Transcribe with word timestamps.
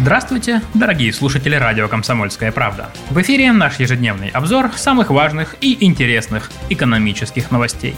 Здравствуйте, 0.00 0.62
дорогие 0.74 1.12
слушатели 1.12 1.56
радио 1.56 1.88
«Комсомольская 1.88 2.52
правда». 2.52 2.88
В 3.10 3.20
эфире 3.20 3.50
наш 3.50 3.80
ежедневный 3.80 4.28
обзор 4.28 4.70
самых 4.76 5.10
важных 5.10 5.56
и 5.60 5.76
интересных 5.84 6.52
экономических 6.70 7.50
новостей. 7.50 7.96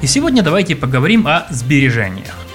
И 0.00 0.06
сегодня 0.06 0.42
давайте 0.42 0.74
поговорим 0.74 1.26
о 1.26 1.46
сбережениях. 1.50 2.47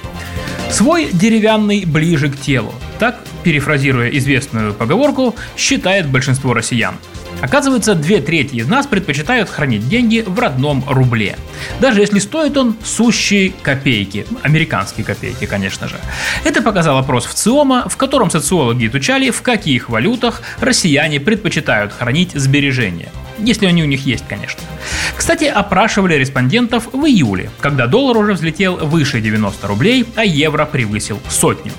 Свой 0.73 1.11
деревянный 1.13 1.85
ближе 1.85 2.29
к 2.29 2.39
телу. 2.39 2.73
Так, 2.97 3.19
перефразируя 3.43 4.09
известную 4.09 4.73
поговорку, 4.73 5.35
считает 5.55 6.09
большинство 6.09 6.55
россиян– 6.55 6.95
Оказывается, 7.43 7.93
две 7.93 8.21
трети 8.21 8.55
из 8.55 8.69
нас 8.69 8.87
предпочитают 8.87 9.49
хранить 9.49 9.89
деньги 9.89 10.23
в 10.25 10.39
родном 10.39 10.81
рубле. 10.87 11.37
Даже 11.81 11.99
если 11.99 12.19
стоит 12.19 12.55
он 12.55 12.77
сущие 12.85 13.51
копейки. 13.61 14.25
Американские 14.43 15.05
копейки, 15.05 15.45
конечно 15.45 15.89
же. 15.89 15.97
Это 16.45 16.61
показал 16.61 16.97
опрос 16.97 17.25
в 17.25 17.33
ЦИОМа, 17.33 17.89
в 17.89 17.97
котором 17.97 18.31
социологи 18.31 18.87
изучали, 18.87 19.29
в 19.29 19.41
каких 19.41 19.89
валютах 19.89 20.41
россияне 20.61 21.19
предпочитают 21.19 21.91
хранить 21.91 22.31
сбережения. 22.33 23.09
Если 23.39 23.65
они 23.65 23.83
у 23.83 23.87
них 23.87 24.05
есть, 24.05 24.23
конечно. 24.29 24.61
Кстати, 25.23 25.45
опрашивали 25.45 26.15
респондентов 26.15 26.89
в 26.91 27.05
июле, 27.05 27.49
когда 27.61 27.87
доллар 27.87 28.17
уже 28.17 28.33
взлетел 28.33 28.75
выше 28.75 29.21
90 29.21 29.65
рублей, 29.69 30.05
а 30.17 30.25
евро 30.25 30.65
превысил 30.65 31.17
сотню. 31.29 31.71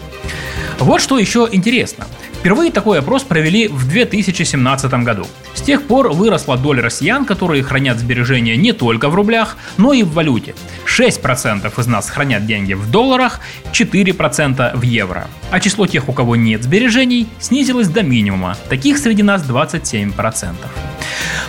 Вот 0.78 1.02
что 1.02 1.18
еще 1.18 1.46
интересно. 1.52 2.06
Впервые 2.40 2.72
такой 2.72 3.00
опрос 3.00 3.22
провели 3.22 3.68
в 3.68 3.86
2017 3.86 4.94
году. 5.04 5.26
С 5.52 5.60
тех 5.60 5.82
пор 5.82 6.12
выросла 6.12 6.56
доля 6.56 6.80
россиян, 6.80 7.26
которые 7.26 7.62
хранят 7.62 7.98
сбережения 7.98 8.56
не 8.56 8.72
только 8.72 9.10
в 9.10 9.14
рублях, 9.14 9.58
но 9.76 9.92
и 9.92 10.04
в 10.04 10.14
валюте. 10.14 10.54
6% 10.86 11.70
из 11.78 11.86
нас 11.86 12.08
хранят 12.08 12.46
деньги 12.46 12.72
в 12.72 12.90
долларах, 12.90 13.40
4% 13.74 14.74
в 14.74 14.82
евро. 14.82 15.28
А 15.50 15.60
число 15.60 15.86
тех, 15.86 16.08
у 16.08 16.14
кого 16.14 16.34
нет 16.34 16.62
сбережений, 16.62 17.28
снизилось 17.40 17.88
до 17.88 18.02
минимума. 18.02 18.56
Таких 18.70 18.96
среди 18.96 19.22
нас 19.22 19.42
27%. 19.46 20.54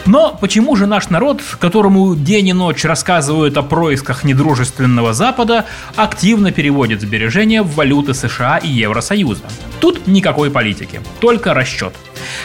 Но 0.06 0.38
почему 0.40 0.76
же 0.76 0.86
наш 0.86 1.10
народ, 1.10 1.42
которому 1.60 2.16
день 2.16 2.50
и 2.50 2.54
ночь 2.54 2.86
рассказывают 2.86 3.58
о 3.58 3.64
происках 3.64 4.24
недружественного 4.24 5.14
Запада, 5.14 5.66
активно 5.96 6.52
переводит 6.52 7.02
сбережения 7.02 7.64
в 7.64 7.74
валюты 7.74 8.14
США 8.14 8.58
и 8.58 8.68
Евросоюза? 8.68 9.46
Тут 9.80 10.06
никакой 10.06 10.52
политики, 10.52 11.02
только 11.20 11.56
расчет. 11.56 11.96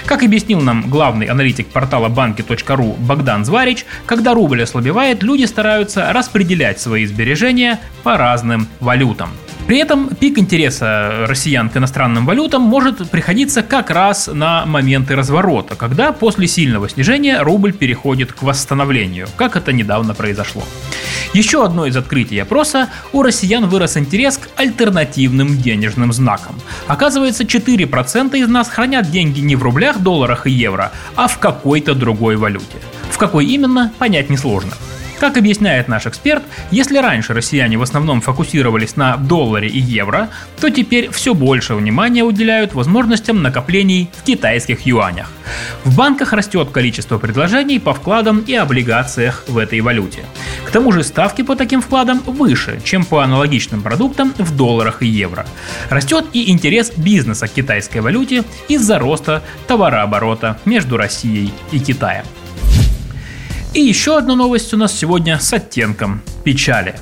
Как 0.06 0.22
объяснил 0.22 0.61
нам 0.61 0.88
главный 0.88 1.27
аналитик 1.27 1.69
портала 1.69 2.08
банки.ру 2.08 2.97
Богдан 2.98 3.44
Зварич, 3.44 3.84
когда 4.06 4.33
рубль 4.33 4.62
ослабевает, 4.62 5.22
люди 5.22 5.44
стараются 5.44 6.12
распределять 6.12 6.81
свои 6.81 7.05
сбережения 7.05 7.78
по 8.03 8.16
разным 8.16 8.69
валютам. 8.81 9.31
При 9.70 9.78
этом 9.78 10.08
пик 10.08 10.36
интереса 10.36 11.26
россиян 11.28 11.68
к 11.70 11.76
иностранным 11.76 12.26
валютам 12.26 12.60
может 12.60 13.08
приходиться 13.08 13.62
как 13.62 13.90
раз 13.90 14.26
на 14.26 14.66
моменты 14.66 15.14
разворота, 15.14 15.76
когда 15.76 16.10
после 16.10 16.48
сильного 16.48 16.88
снижения 16.88 17.40
рубль 17.40 17.72
переходит 17.72 18.32
к 18.32 18.42
восстановлению, 18.42 19.28
как 19.36 19.54
это 19.54 19.72
недавно 19.72 20.12
произошло. 20.12 20.64
Еще 21.34 21.64
одно 21.64 21.86
из 21.86 21.96
открытий 21.96 22.36
опроса– 22.41 22.88
у 23.12 23.22
россиян 23.22 23.68
вырос 23.68 23.96
интерес 23.96 24.38
к 24.38 24.48
альтернативным 24.56 25.56
денежным 25.56 26.12
знакам. 26.12 26.56
Оказывается, 26.88 27.44
4% 27.44 28.36
из 28.36 28.48
нас 28.48 28.69
хранят 28.69 29.09
деньги 29.09 29.38
не 29.38 29.54
в 29.54 29.62
рублях, 29.62 30.00
долларах 30.00 30.48
и 30.48 30.50
евро, 30.50 30.91
а 31.14 31.28
в 31.28 31.38
какой-то 31.38 31.94
другой 31.94 32.34
валюте. 32.34 32.78
В 33.12 33.19
какой 33.19 33.47
именно, 33.47 33.92
понять 34.00 34.30
несложно. 34.30 34.72
Как 35.20 35.36
объясняет 35.36 35.86
наш 35.86 36.06
эксперт, 36.06 36.42
если 36.70 36.97
раньше 36.97 37.34
россияне 37.34 37.76
в 37.76 37.82
основном 37.82 38.22
фокусировались 38.22 38.97
на 38.97 39.19
долларе 39.19 39.69
и 39.69 39.78
евро, 39.78 40.31
то 40.58 40.70
теперь 40.70 41.10
все 41.10 41.34
больше 41.34 41.75
внимания 41.75 42.25
уделяют 42.25 42.72
возможностям 42.72 43.42
накоплений 43.42 44.09
в 44.16 44.25
китайских 44.25 44.86
юанях. 44.86 45.30
В 45.84 45.94
банках 45.94 46.32
растет 46.32 46.70
количество 46.70 47.19
предложений 47.19 47.80
по 47.80 47.92
вкладам 47.92 48.38
и 48.38 48.54
облигациях 48.54 49.44
в 49.47 49.59
этой 49.59 49.82
валюте. 49.82 50.25
К 50.64 50.70
тому 50.70 50.91
же 50.91 51.04
ставки 51.04 51.42
по 51.42 51.54
таким 51.54 51.82
вкладам 51.82 52.20
выше, 52.20 52.80
чем 52.82 53.04
по 53.04 53.22
аналогичным 53.22 53.82
продуктам 53.82 54.32
в 54.38 54.56
долларах 54.56 55.03
и 55.03 55.06
евро. 55.06 55.44
Растет 55.91 56.25
и 56.32 56.50
интерес 56.50 56.92
бизнеса 56.97 57.47
к 57.47 57.53
китайской 57.53 57.98
валюте 57.98 58.44
из-за 58.69 58.98
роста 58.98 59.42
товарооборота 59.66 60.59
между 60.64 60.97
Россией 60.97 61.53
и 61.72 61.78
Китаем. 61.78 62.25
И 63.72 63.81
еще 63.81 64.19
одна 64.19 64.34
новость 64.34 64.75
у 64.75 64.76
нас 64.76 64.98
сегодня 64.98 65.38
с 65.38 65.53
оттенком 65.53 66.22
печали. 66.42 66.97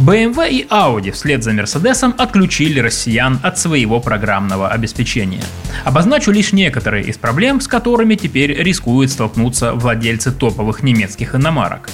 BMW 0.00 0.50
и 0.50 0.66
Audi 0.68 1.12
вслед 1.12 1.44
за 1.44 1.52
Мерседесом 1.52 2.14
отключили 2.16 2.80
россиян 2.80 3.38
от 3.42 3.58
своего 3.58 4.00
программного 4.00 4.70
обеспечения. 4.70 5.42
Обозначу 5.84 6.30
лишь 6.30 6.52
некоторые 6.52 7.04
из 7.04 7.18
проблем, 7.18 7.60
с 7.60 7.68
которыми 7.68 8.14
теперь 8.14 8.54
рискуют 8.54 9.10
столкнуться 9.10 9.74
владельцы 9.74 10.32
топовых 10.32 10.82
немецких 10.82 11.34
иномарок. 11.34 11.90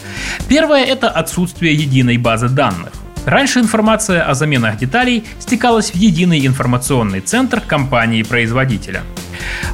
Первое– 0.49 0.85
это 0.87 1.11
отсутствие 1.11 1.75
единой 1.75 2.19
базы 2.19 2.49
данных. 2.49 2.93
Раньше 3.27 3.59
информация 3.59 4.23
о 4.23 4.35
заменах 4.35 4.79
деталей 4.79 5.25
стекалась 5.41 5.91
в 5.91 5.97
единый 5.97 6.47
информационный 6.47 7.21
центр 7.21 7.61
компании-производителя. 7.61 9.03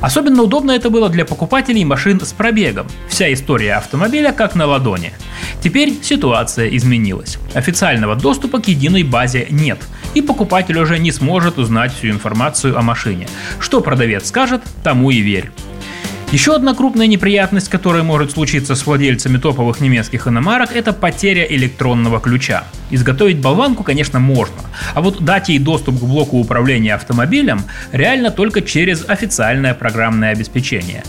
Особенно 0.00 0.42
удобно 0.42 0.72
это 0.72 0.90
было 0.90 1.08
для 1.08 1.24
покупателей 1.24 1.84
машин 1.84 2.20
с 2.20 2.32
пробегом. 2.32 2.86
Вся 3.08 3.32
история 3.32 3.74
автомобиля 3.74 4.32
как 4.32 4.54
на 4.54 4.66
ладони. 4.66 5.12
Теперь 5.62 5.94
ситуация 6.02 6.68
изменилась. 6.68 7.38
Официального 7.54 8.16
доступа 8.16 8.60
к 8.60 8.68
единой 8.68 9.02
базе 9.02 9.46
нет, 9.50 9.78
и 10.14 10.22
покупатель 10.22 10.78
уже 10.78 10.98
не 10.98 11.12
сможет 11.12 11.58
узнать 11.58 11.94
всю 11.94 12.08
информацию 12.08 12.78
о 12.78 12.82
машине. 12.82 13.28
Что 13.60 13.80
продавец 13.80 14.28
скажет, 14.28 14.62
тому 14.82 15.10
и 15.10 15.20
верь. 15.20 15.50
Еще 16.32 16.56
одна 16.56 16.74
крупная 16.74 17.06
неприятность, 17.06 17.68
которая 17.68 18.02
может 18.02 18.32
случиться 18.32 18.74
с 18.74 18.86
владельцами 18.86 19.36
топовых 19.38 19.80
немецких 19.80 20.26
иномарок, 20.26 20.74
это 20.74 20.92
потеря 20.92 21.44
электронного 21.44 22.18
ключа. 22.18 22.64
Изготовить 22.90 23.38
болванку, 23.38 23.82
конечно, 23.82 24.20
можно, 24.20 24.62
а 24.94 25.00
вот 25.00 25.24
дать 25.24 25.48
ей 25.48 25.58
доступ 25.58 25.98
к 25.98 26.02
блоку 26.04 26.38
управления 26.38 26.94
автомобилем 26.94 27.62
реально 27.92 28.30
только 28.30 28.60
через 28.60 29.04
официальное 29.08 29.74
программное 29.74 30.32
обеспечение. 30.32 31.02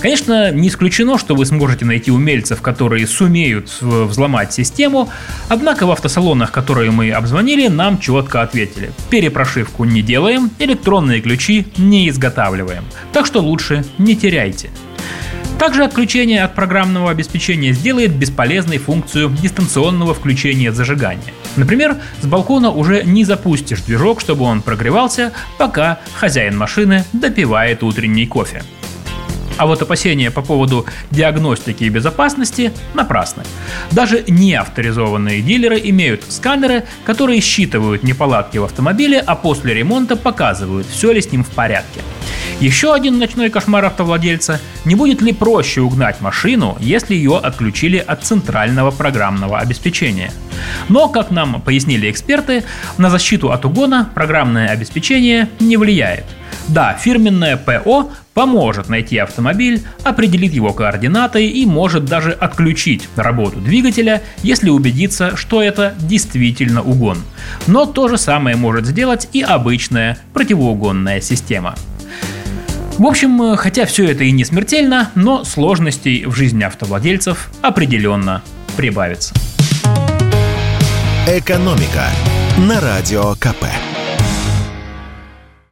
Конечно, 0.00 0.52
не 0.52 0.68
исключено, 0.68 1.18
что 1.18 1.34
вы 1.34 1.46
сможете 1.46 1.84
найти 1.84 2.10
умельцев, 2.10 2.60
которые 2.60 3.06
сумеют 3.06 3.70
взломать 3.80 4.52
систему, 4.52 5.08
однако 5.48 5.86
в 5.86 5.90
автосалонах, 5.90 6.52
которые 6.52 6.90
мы 6.90 7.10
обзвонили, 7.10 7.68
нам 7.68 7.98
четко 7.98 8.42
ответили. 8.42 8.92
Перепрошивку 9.10 9.84
не 9.84 10.02
делаем, 10.02 10.50
электронные 10.58 11.20
ключи 11.20 11.66
не 11.76 12.08
изготавливаем. 12.08 12.84
Так 13.12 13.26
что 13.26 13.40
лучше 13.40 13.84
не 13.98 14.14
теряйте. 14.16 14.70
Также 15.62 15.84
отключение 15.84 16.42
от 16.42 16.56
программного 16.56 17.12
обеспечения 17.12 17.72
сделает 17.72 18.16
бесполезной 18.16 18.78
функцию 18.78 19.30
дистанционного 19.30 20.12
включения 20.12 20.72
зажигания. 20.72 21.32
Например, 21.54 21.98
с 22.20 22.26
балкона 22.26 22.72
уже 22.72 23.04
не 23.04 23.24
запустишь 23.24 23.82
движок, 23.82 24.20
чтобы 24.20 24.42
он 24.42 24.60
прогревался, 24.60 25.32
пока 25.58 26.00
хозяин 26.14 26.58
машины 26.58 27.04
допивает 27.12 27.84
утренний 27.84 28.26
кофе. 28.26 28.64
А 29.56 29.66
вот 29.66 29.80
опасения 29.80 30.32
по 30.32 30.42
поводу 30.42 30.84
диагностики 31.12 31.84
и 31.84 31.90
безопасности 31.90 32.72
напрасны. 32.94 33.44
Даже 33.92 34.24
неавторизованные 34.26 35.42
дилеры 35.42 35.80
имеют 35.84 36.24
сканеры, 36.28 36.86
которые 37.04 37.40
считывают 37.40 38.02
неполадки 38.02 38.58
в 38.58 38.64
автомобиле, 38.64 39.20
а 39.20 39.36
после 39.36 39.74
ремонта 39.74 40.16
показывают, 40.16 40.88
все 40.88 41.12
ли 41.12 41.20
с 41.20 41.30
ним 41.30 41.44
в 41.44 41.50
порядке. 41.50 42.00
Еще 42.62 42.94
один 42.94 43.18
ночной 43.18 43.50
кошмар 43.50 43.86
автовладельца– 43.86 44.60
не 44.84 44.94
будет 44.94 45.20
ли 45.20 45.32
проще 45.32 45.80
угнать 45.80 46.20
машину, 46.20 46.76
если 46.78 47.16
ее 47.16 47.38
отключили 47.38 47.96
от 47.98 48.22
центрального 48.22 48.92
программного 48.92 49.58
обеспечения? 49.58 50.30
Но, 50.88 51.08
как 51.08 51.32
нам 51.32 51.60
пояснили 51.60 52.08
эксперты, 52.08 52.62
на 52.98 53.10
защиту 53.10 53.50
от 53.50 53.64
угона 53.64 54.08
программное 54.14 54.68
обеспечение 54.68 55.48
не 55.58 55.76
влияет. 55.76 56.24
Да, 56.68 56.94
фирменное 56.94 57.56
ПО 57.56 58.12
поможет 58.32 58.88
найти 58.88 59.18
автомобиль, 59.18 59.82
определит 60.04 60.52
его 60.52 60.72
координаты 60.72 61.44
и 61.44 61.66
может 61.66 62.04
даже 62.04 62.30
отключить 62.30 63.08
работу 63.16 63.58
двигателя, 63.58 64.22
если 64.44 64.70
убедиться, 64.70 65.36
что 65.36 65.60
это 65.60 65.94
действительно 65.98 66.80
угон. 66.80 67.18
Но 67.66 67.86
то 67.86 68.06
же 68.06 68.18
самое 68.18 68.54
может 68.54 68.86
сделать 68.86 69.28
и 69.32 69.42
обычная 69.42 70.16
противоугонная 70.32 71.20
система. 71.20 71.74
В 72.98 73.06
общем, 73.06 73.42
э, 73.42 73.56
хотя 73.56 73.86
все 73.86 74.06
это 74.06 74.24
и 74.24 74.30
не 74.30 74.44
смертельно, 74.44 75.10
но 75.14 75.44
сложностей 75.44 76.24
в 76.26 76.34
жизни 76.34 76.62
автовладельцев 76.62 77.50
определенно 77.60 78.42
прибавится. 78.76 79.34
«Экономика» 81.26 82.06
на 82.58 82.80
Радио 82.80 83.34
КП. 83.34 83.64